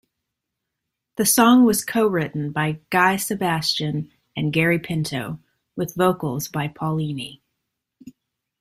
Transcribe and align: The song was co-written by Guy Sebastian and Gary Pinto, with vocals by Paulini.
The 1.17 1.27
song 1.27 1.63
was 1.63 1.85
co-written 1.85 2.51
by 2.53 2.79
Guy 2.89 3.17
Sebastian 3.17 4.09
and 4.35 4.51
Gary 4.51 4.79
Pinto, 4.79 5.37
with 5.75 5.93
vocals 5.93 6.47
by 6.47 6.69
Paulini. 6.69 7.39